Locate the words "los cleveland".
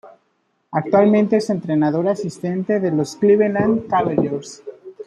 2.89-3.87